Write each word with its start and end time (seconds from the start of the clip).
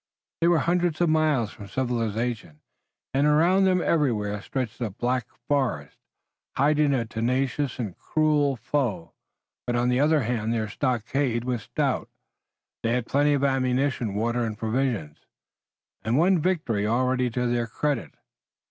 They 0.39 0.47
were 0.47 0.57
hundreds 0.65 0.99
of 0.99 1.09
miles 1.09 1.51
from 1.51 1.67
civilization, 1.67 2.61
and 3.13 3.27
around 3.27 3.65
them 3.65 3.81
everywhere 3.83 4.41
stretched 4.41 4.81
a 4.81 4.89
black 4.89 5.27
forest, 5.47 5.99
hiding 6.57 6.91
a 6.95 7.05
tenacious 7.05 7.77
and 7.77 7.95
cruel 7.99 8.55
foe. 8.55 9.13
But 9.67 9.75
on 9.75 9.89
the 9.89 9.99
other 9.99 10.21
hand 10.21 10.55
their 10.55 10.67
stockade 10.67 11.43
was 11.43 11.61
stout, 11.61 12.09
they 12.81 12.93
had 12.93 13.05
plenty 13.05 13.33
of 13.33 13.43
ammunition, 13.43 14.15
water 14.15 14.43
and 14.43 14.57
provisions, 14.57 15.19
and 16.01 16.17
one 16.17 16.39
victory 16.39 16.87
already 16.87 17.29
to 17.29 17.45
their 17.45 17.67
credit. 17.67 18.11